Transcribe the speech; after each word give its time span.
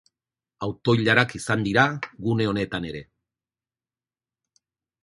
Auto-ilarak 0.67 1.35
izan 1.41 1.67
dira 1.67 1.83
gune 2.29 2.49
honetan 2.55 2.89
ere. 2.95 3.05